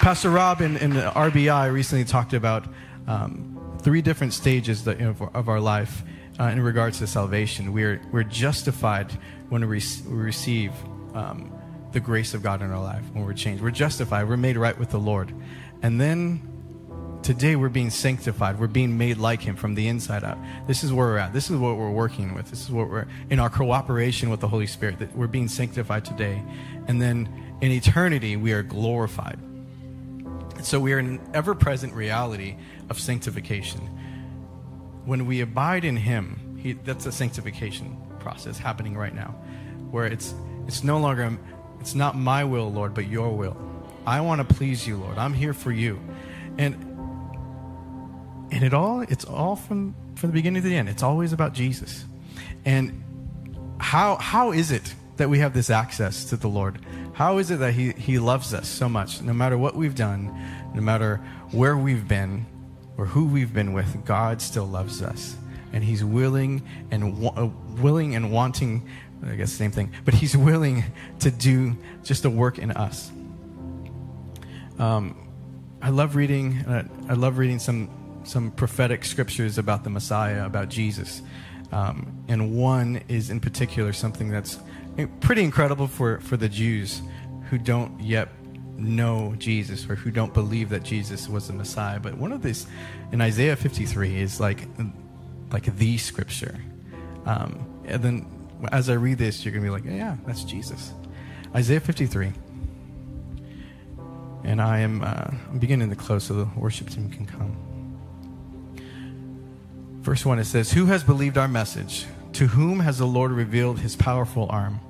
[0.00, 2.66] Pastor Rob in, in RBI recently talked about
[3.06, 6.02] um, three different stages of our life
[6.40, 7.72] uh, in regards to salvation.
[7.72, 9.12] We're, we're justified
[9.50, 10.72] when we, we receive
[11.14, 11.52] um,
[11.92, 13.62] the grace of God in our life, when we're changed.
[13.62, 15.34] We're justified, we're made right with the Lord.
[15.82, 20.38] And then today we're being sanctified, we're being made like Him from the inside out.
[20.66, 21.34] This is where we're at.
[21.34, 22.48] This is what we're working with.
[22.48, 26.06] This is what we're in our cooperation with the Holy Spirit, that we're being sanctified
[26.06, 26.42] today.
[26.88, 27.28] And then
[27.60, 29.38] in eternity, we are glorified.
[30.62, 32.56] So we are in an ever present reality
[32.88, 33.99] of sanctification.
[35.04, 39.34] When we abide in Him, he, that's a sanctification process happening right now,
[39.90, 40.34] where it's
[40.66, 41.38] it's no longer
[41.80, 43.56] it's not my will, Lord, but your will.
[44.06, 45.18] I want to please you, Lord.
[45.18, 45.98] I'm here for you.
[46.58, 46.74] And
[48.52, 50.88] and it all it's all from from the beginning to the end.
[50.88, 52.04] It's always about Jesus.
[52.64, 53.02] And
[53.78, 56.78] how how is it that we have this access to the Lord?
[57.14, 60.26] How is it that he he loves us so much no matter what we've done,
[60.74, 61.16] no matter
[61.52, 62.46] where we've been
[63.00, 65.34] or who we've been with, God still loves us.
[65.72, 68.86] And he's willing and wa- willing and wanting,
[69.26, 70.84] I guess same thing, but He's willing
[71.20, 73.10] to do just a work in us.
[74.78, 75.28] Um,
[75.80, 76.58] I love reading.
[76.58, 77.88] Uh, I love reading some
[78.24, 81.22] some prophetic scriptures about the Messiah, about Jesus,
[81.72, 84.58] um, and one is in particular something that's
[85.20, 87.00] pretty incredible for for the Jews
[87.48, 88.28] who don't yet
[88.80, 92.00] know Jesus or who don't believe that Jesus was the Messiah.
[92.00, 92.66] But one of these
[93.12, 94.66] in Isaiah 53 is like
[95.52, 96.58] like the scripture.
[97.26, 100.92] Um, and then as I read this, you're gonna be like, yeah, that's Jesus.
[101.54, 102.32] Isaiah 53.
[104.44, 107.56] And I am uh, I'm beginning to close so the worship team can come.
[110.00, 112.06] Verse 1 it says, Who has believed our message?
[112.34, 114.80] To whom has the Lord revealed his powerful arm?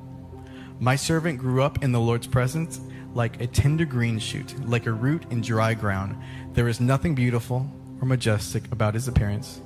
[0.78, 2.80] My servant grew up in the Lord's presence
[3.14, 6.16] like a tender green shoot, like a root in dry ground.
[6.52, 7.70] There is nothing beautiful
[8.00, 9.60] or majestic about his appearance,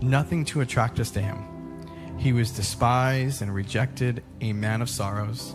[0.00, 1.44] nothing to attract us to him.
[2.18, 5.54] He was despised and rejected, a man of sorrows,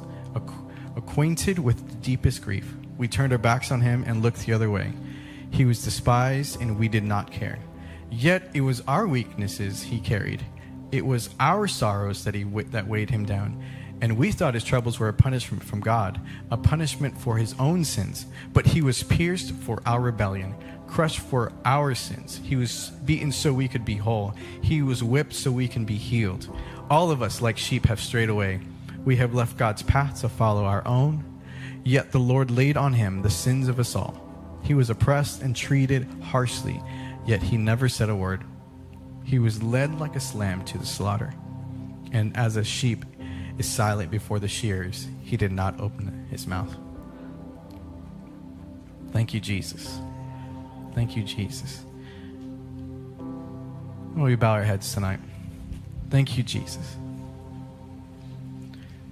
[0.95, 2.73] acquainted with the deepest grief.
[2.97, 4.91] We turned our backs on him and looked the other way.
[5.51, 7.59] He was despised, and we did not care.
[8.11, 10.43] Yet it was our weaknesses he carried.
[10.91, 13.63] It was our sorrows that he that weighed him down.
[14.01, 17.83] And we thought his troubles were a punishment from God, a punishment for his own
[17.83, 18.25] sins.
[18.53, 20.55] But he was pierced for our rebellion,
[20.87, 22.39] crushed for our sins.
[22.43, 24.33] He was beaten so we could be whole.
[24.61, 26.47] He was whipped so we can be healed.
[26.89, 28.61] All of us, like sheep, have strayed away.
[29.03, 31.23] We have left God's path to follow our own.
[31.83, 34.21] Yet the Lord laid on him the sins of us all.
[34.63, 36.81] He was oppressed and treated harshly,
[37.25, 38.43] yet he never said a word.
[39.23, 41.33] He was led like a lamb to the slaughter.
[42.11, 43.05] And as a sheep
[43.59, 46.75] is silent before the shears, he did not open his mouth.
[49.11, 49.99] Thank you, Jesus.
[50.95, 51.83] Thank you, Jesus.
[54.15, 55.19] Will we bow our heads tonight?
[56.09, 56.95] Thank you, Jesus.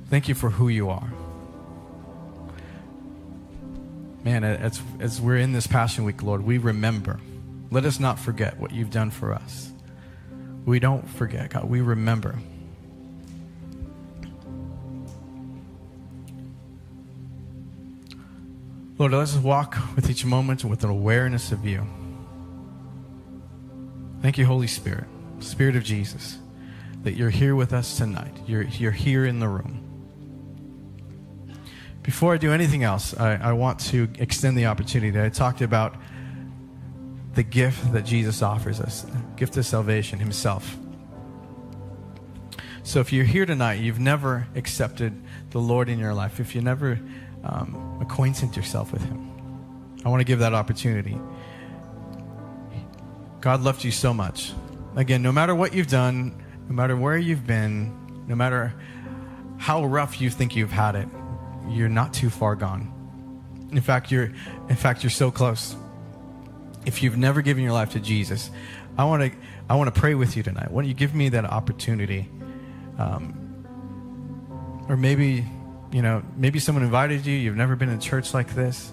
[0.10, 1.12] Thank you for who you are.
[4.24, 7.20] Man, as, as we're in this Passion Week, Lord, we remember.
[7.70, 9.72] Let us not forget what you've done for us.
[10.66, 11.66] We don't forget, God.
[11.66, 12.36] We remember.
[18.98, 21.86] Lord, let us walk with each moment with an awareness of you.
[24.24, 25.06] Thank you, Holy Spirit,
[25.40, 26.40] Spirit of Jesus,
[27.04, 28.36] that you're here with us tonight.
[28.48, 29.84] You're, you're here in the room.
[32.02, 35.12] Before I do anything else, I, I want to extend the opportunity.
[35.12, 35.96] that I talked about
[37.36, 39.06] the gift that Jesus offers us,
[39.36, 40.76] gift of salvation Himself.
[42.82, 46.62] So if you're here tonight, you've never accepted the Lord in your life, if you
[46.62, 47.00] never
[47.48, 49.32] um, acquainted yourself with Him.
[50.06, 51.20] I want to give that opportunity.
[53.42, 54.54] God loved you so much.
[54.96, 58.74] Again, no matter what you've done, no matter where you've been, no matter
[59.58, 61.08] how rough you think you've had it,
[61.70, 62.94] you're not too far gone.
[63.72, 64.32] In fact, you're
[64.70, 65.76] in fact you're so close.
[66.86, 68.50] If you've never given your life to Jesus,
[68.98, 69.38] I want to
[69.70, 70.72] I want to pray with you tonight.
[70.72, 72.30] Why don't you give me that opportunity?
[72.98, 73.44] Um,
[74.88, 75.46] or maybe
[75.91, 78.91] you know, maybe someone invited you, you've never been in church like this.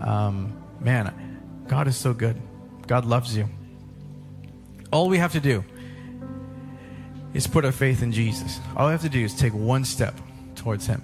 [0.00, 2.40] Um, man, God is so good.
[2.86, 3.48] God loves you.
[4.92, 5.64] All we have to do
[7.34, 8.58] is put our faith in Jesus.
[8.76, 10.14] All we have to do is take one step
[10.56, 11.02] towards Him.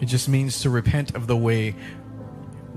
[0.00, 1.74] It just means to repent of the way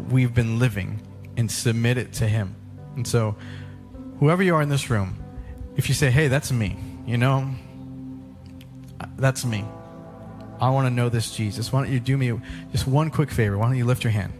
[0.09, 1.01] we've been living
[1.37, 2.55] and submit it to Him.
[2.95, 3.35] And so,
[4.19, 5.17] whoever you are in this room,
[5.75, 7.49] if you say, hey, that's me, you know,
[9.17, 9.65] that's me.
[10.63, 11.73] I want to know this Jesus.
[11.73, 12.39] Why don't you do me
[12.71, 13.58] just one quick favor?
[13.58, 14.32] Why don't you lift your hand?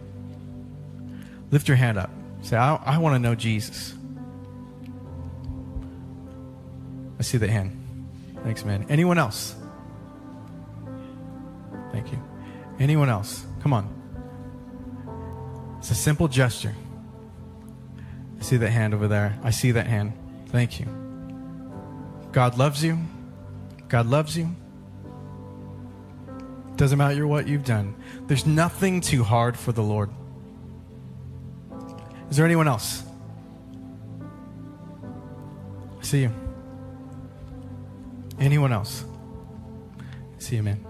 [1.50, 2.08] Lift your hand up.
[2.40, 3.92] Say, I, I want to know Jesus.
[7.18, 7.78] I see the hand.
[8.42, 8.86] Thanks, man.
[8.88, 9.54] Anyone else?
[11.92, 12.18] Thank you.
[12.78, 13.44] Anyone else?
[13.60, 15.76] Come on.
[15.80, 16.74] It's a simple gesture.
[18.40, 19.38] I see that hand over there.
[19.42, 20.14] I see that hand.
[20.46, 20.86] Thank you.
[22.32, 22.98] God loves you.
[23.88, 24.56] God loves you.
[26.76, 27.94] Doesn't matter what you've done.
[28.26, 30.10] There's nothing too hard for the Lord.
[32.30, 33.04] Is there anyone else?
[36.00, 36.32] I see you.
[38.40, 39.04] Anyone else?
[40.00, 40.84] I see you, man.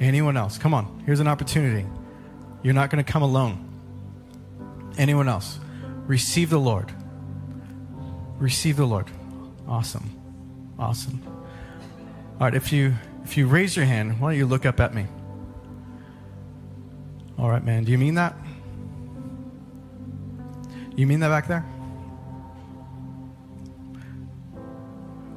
[0.00, 0.56] Anyone else?
[0.58, 1.02] Come on.
[1.04, 1.86] Here's an opportunity.
[2.62, 3.62] You're not going to come alone.
[4.98, 5.58] Anyone else?
[6.06, 6.92] Receive the Lord.
[8.38, 9.10] Receive the Lord.
[9.68, 10.10] Awesome.
[10.78, 11.35] Awesome.
[12.38, 14.94] All right, if you if you raise your hand, why don't you look up at
[14.94, 15.06] me?
[17.38, 17.84] All right, man.
[17.84, 18.36] Do you mean that?
[20.94, 21.64] You mean that back there?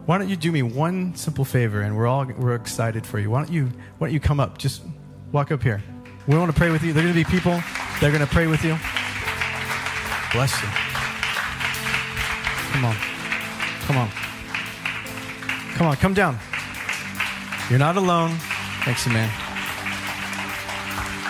[0.09, 3.29] why don't you do me one simple favor, and we're all we're excited for you.
[3.29, 3.65] Why don't you
[3.99, 4.57] why don't you come up?
[4.57, 4.81] Just
[5.31, 5.83] walk up here.
[6.25, 6.93] We want to pray with you.
[6.93, 7.61] There are going to be people.
[8.01, 8.75] They're going to pray with you.
[10.33, 10.67] Bless you.
[12.71, 12.95] Come on.
[13.85, 14.09] Come on.
[15.75, 15.95] Come on.
[15.97, 16.39] Come down.
[17.69, 18.35] You're not alone.
[18.83, 19.29] Thanks, man.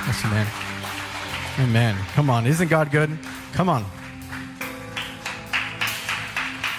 [0.05, 0.47] Thanks, man.
[1.59, 1.97] Amen.
[2.13, 2.47] Come on.
[2.47, 3.17] Isn't God good?
[3.51, 3.85] Come on.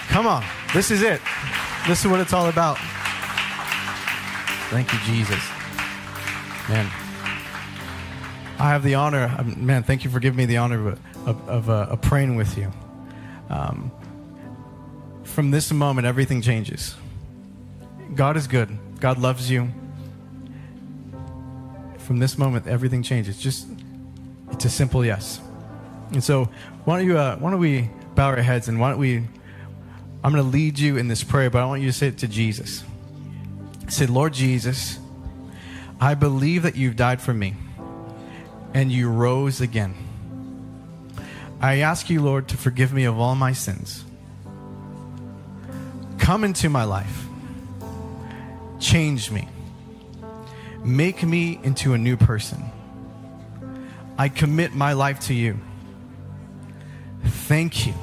[0.08, 0.42] Come on.
[0.72, 1.20] This is it.
[1.86, 2.78] This is what it's all about.
[4.70, 5.42] Thank you, Jesus.
[6.68, 6.86] Man.
[8.58, 11.48] I have the honor, um, man, thank you for giving me the honor of, of,
[11.48, 12.70] of, uh, praying with you.
[13.48, 13.90] Um,
[15.24, 16.94] from this moment, everything changes.
[18.14, 18.78] God is good.
[19.00, 19.72] God loves you.
[21.98, 23.38] From this moment, everything changes.
[23.38, 23.66] Just,
[24.50, 25.40] it's a simple yes.
[26.12, 26.48] And so,
[26.84, 29.18] why don't you, uh, why don't we bow our heads and why don't we,
[30.22, 32.18] I'm going to lead you in this prayer, but I want you to say it
[32.18, 32.84] to Jesus.
[33.88, 34.98] Say, Lord Jesus,
[36.00, 37.54] I believe that you've died for me
[38.74, 39.94] and you rose again.
[41.60, 44.04] I ask you, Lord, to forgive me of all my sins.
[46.18, 47.26] Come into my life.
[48.80, 49.48] Change me.
[50.82, 52.64] Make me into a new person.
[54.18, 55.58] I commit my life to you.
[57.24, 57.94] Thank you.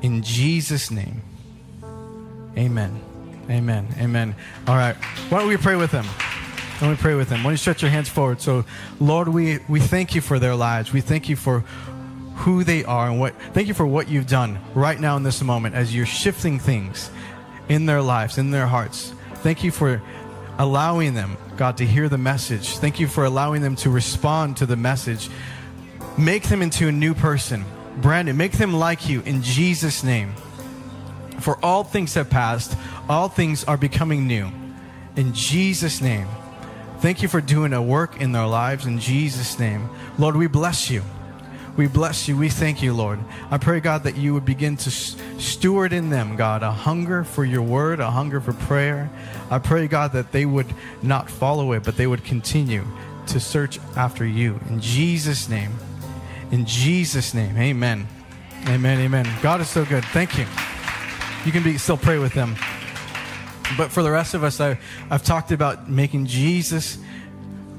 [0.00, 1.22] In Jesus' name.
[2.56, 3.00] Amen.
[3.48, 3.88] Amen.
[3.98, 4.34] Amen.
[4.66, 4.96] All right.
[5.28, 6.06] Why don't we pray with them?
[6.80, 7.38] Let me pray with them.
[7.38, 8.40] Why don't you stretch your hands forward?
[8.40, 8.64] So,
[8.98, 10.92] Lord, we, we thank you for their lives.
[10.92, 11.60] We thank you for
[12.36, 15.42] who they are and what thank you for what you've done right now in this
[15.42, 17.10] moment as you're shifting things
[17.68, 19.12] in their lives, in their hearts.
[19.42, 20.00] Thank you for
[20.58, 22.78] allowing them, God, to hear the message.
[22.78, 25.28] Thank you for allowing them to respond to the message.
[26.16, 27.64] Make them into a new person.
[27.96, 30.34] Brandon, make them like you in Jesus' name.
[31.40, 32.76] For all things have passed,
[33.08, 34.50] all things are becoming new.
[35.16, 36.28] In Jesus' name.
[37.00, 39.90] Thank you for doing a work in their lives in Jesus' name.
[40.18, 41.02] Lord, we bless you.
[41.76, 42.36] We bless you.
[42.36, 43.18] We thank you, Lord.
[43.50, 47.44] I pray, God, that you would begin to steward in them, God, a hunger for
[47.44, 49.10] your word, a hunger for prayer.
[49.50, 52.84] I pray, God, that they would not follow it, but they would continue
[53.28, 54.60] to search after you.
[54.68, 55.72] In Jesus' name.
[56.50, 57.56] In Jesus' name.
[57.56, 58.06] Amen.
[58.68, 59.00] Amen.
[59.00, 59.26] Amen.
[59.40, 60.04] God is so good.
[60.06, 60.46] Thank you.
[61.46, 62.54] You can be still pray with them.
[63.78, 64.78] But for the rest of us, I,
[65.10, 66.98] I've talked about making Jesus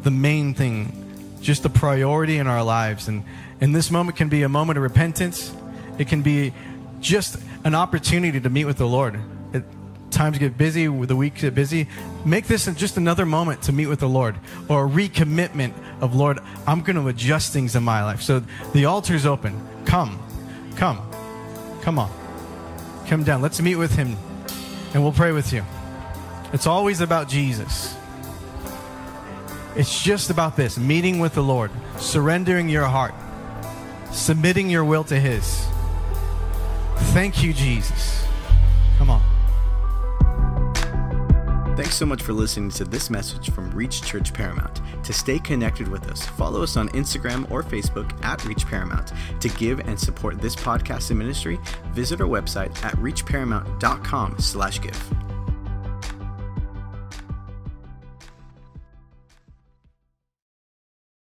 [0.01, 1.02] the main thing,
[1.43, 3.07] just the priority in our lives.
[3.07, 3.23] And,
[3.61, 5.53] and this moment can be a moment of repentance.
[5.99, 6.53] It can be
[6.99, 9.19] just an opportunity to meet with the Lord.
[9.53, 9.63] It,
[10.09, 11.87] times get busy, the weeks get busy.
[12.25, 14.35] Make this just another moment to meet with the Lord
[14.69, 18.21] or a recommitment of, Lord, I'm going to adjust things in my life.
[18.21, 18.41] So
[18.73, 19.61] the altar's open.
[19.85, 20.19] Come,
[20.77, 21.01] come,
[21.81, 22.11] come on.
[23.07, 23.41] Come down.
[23.41, 24.15] Let's meet with Him
[24.93, 25.63] and we'll pray with you.
[26.53, 27.95] It's always about Jesus.
[29.75, 33.13] It's just about this meeting with the Lord, surrendering your heart,
[34.11, 35.65] submitting your will to His.
[37.13, 38.25] Thank you, Jesus.
[38.97, 39.21] Come on.
[41.75, 44.79] Thanks so much for listening to this message from Reach Church Paramount.
[45.03, 49.11] To stay connected with us, follow us on Instagram or Facebook at Reach Paramount.
[49.39, 51.59] To give and support this podcast and ministry,
[51.93, 55.32] visit our website at reachparamount.com slash give.